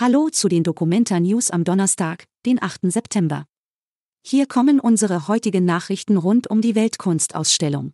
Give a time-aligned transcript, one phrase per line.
[0.00, 2.90] Hallo zu den Dokumenta News am Donnerstag, den 8.
[2.90, 3.44] September.
[4.26, 7.92] Hier kommen unsere heutigen Nachrichten rund um die Weltkunstausstellung.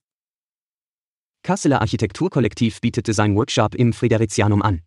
[1.42, 4.82] Kasseler Architekturkollektiv bietet sein Workshop im Fridericianum an.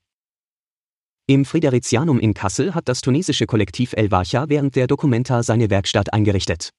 [1.27, 6.13] Im Fridericianum in Kassel hat das tunesische Kollektiv El Wacha während der Documenta seine Werkstatt
[6.13, 6.69] eingerichtet.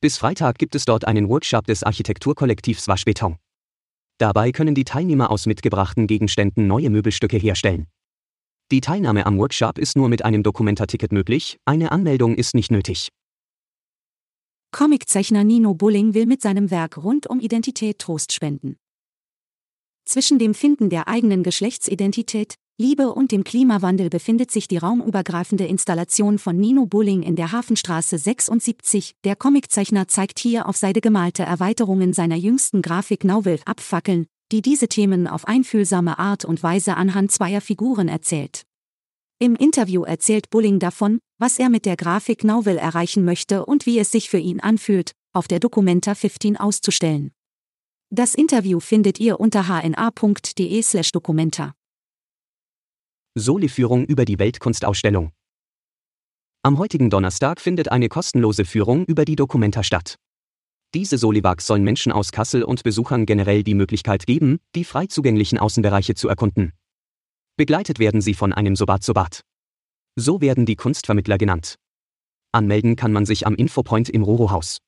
[0.00, 3.38] Bis Freitag gibt es dort einen Workshop des Architekturkollektivs Waschbeton.
[4.18, 7.88] Dabei können die Teilnehmer aus mitgebrachten Gegenständen neue Möbelstücke herstellen.
[8.70, 13.10] Die Teilnahme am Workshop ist nur mit einem Dokumentarticket möglich, eine Anmeldung ist nicht nötig.
[14.72, 18.76] Comiczeichner Nino Bulling will mit seinem Werk rund um Identität Trost spenden.
[20.04, 26.38] Zwischen dem Finden der eigenen Geschlechtsidentität, Liebe und dem Klimawandel befindet sich die raumübergreifende Installation
[26.38, 29.14] von Nino Bulling in der Hafenstraße 76.
[29.22, 35.26] Der Comiczeichner zeigt hier auf Seide gemalte Erweiterungen seiner jüngsten Grafik-Novel Abfackeln, die diese Themen
[35.26, 38.62] auf einfühlsame Art und Weise anhand zweier Figuren erzählt.
[39.38, 43.98] Im Interview erzählt Bulling davon, was er mit der Grafik Novel erreichen möchte und wie
[43.98, 47.32] es sich für ihn anfühlt, auf der Documenta 15 auszustellen.
[48.10, 51.74] Das Interview findet ihr unter hna.de/documenta.
[53.36, 55.32] Soli-Führung über die Weltkunstausstellung.
[56.62, 60.14] Am heutigen Donnerstag findet eine kostenlose Führung über die Documenta statt.
[60.94, 65.58] Diese Solivacs sollen Menschen aus Kassel und Besuchern generell die Möglichkeit geben, die frei zugänglichen
[65.58, 66.72] Außenbereiche zu erkunden.
[67.56, 69.40] Begleitet werden sie von einem Sobat Sobat.
[70.14, 71.74] So werden die Kunstvermittler genannt.
[72.52, 74.78] Anmelden kann man sich am Infopoint im Roro-Haus.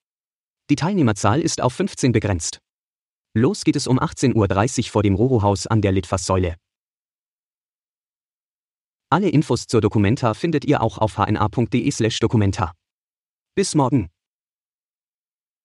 [0.70, 2.60] Die Teilnehmerzahl ist auf 15 begrenzt.
[3.34, 6.54] Los geht es um 18.30 Uhr vor dem Roro-Haus an der Litfaßsäule.
[9.10, 12.72] Alle Infos zur Dokumenta findet ihr auch auf hna.de/dokumenta.
[13.56, 14.08] Bis morgen.